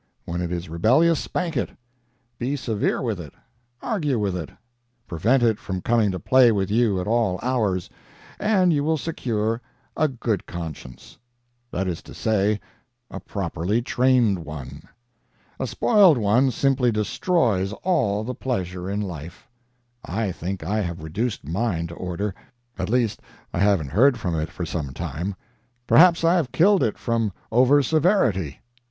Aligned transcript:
When 0.25 0.41
it 0.41 0.51
is 0.51 0.67
rebellious, 0.67 1.19
spank 1.19 1.55
it—be 1.55 2.55
severe 2.55 3.03
with 3.03 3.19
it, 3.19 3.33
argue 3.83 4.17
with 4.17 4.35
it, 4.35 4.49
prevent 5.05 5.43
it 5.43 5.59
from 5.59 5.79
coming 5.81 6.09
to 6.09 6.19
play 6.19 6.51
with 6.51 6.71
you 6.71 6.99
at 6.99 7.05
all 7.05 7.39
hours, 7.43 7.87
and 8.39 8.73
you 8.73 8.83
will 8.83 8.97
secure 8.97 9.61
a 9.95 10.07
good 10.07 10.47
conscience; 10.47 11.19
that 11.69 11.87
is 11.87 12.01
to 12.01 12.15
say, 12.15 12.59
a 13.11 13.19
properly 13.19 13.79
trained 13.79 14.39
one. 14.39 14.81
A 15.59 15.67
spoiled 15.67 16.17
one 16.17 16.49
simply 16.49 16.91
destroys 16.91 17.71
all 17.83 18.23
the 18.23 18.33
pleasure 18.33 18.89
in 18.89 19.01
life. 19.01 19.47
I 20.03 20.31
think 20.31 20.63
I 20.63 20.81
have 20.81 21.03
reduced 21.03 21.43
mine 21.45 21.85
to[Pg 21.89 21.99
177] 21.99 22.07
order. 22.07 22.35
At 22.79 22.89
least, 22.89 23.19
I 23.53 23.59
haven't 23.59 23.89
heard 23.91 24.17
from 24.17 24.33
it 24.33 24.49
for 24.49 24.65
some 24.65 24.93
time. 24.95 25.35
Perhaps 25.85 26.23
I 26.23 26.37
have 26.37 26.51
killed 26.51 26.81
it 26.81 26.97
from 26.97 27.31
over 27.51 27.83
severity. 27.83 28.61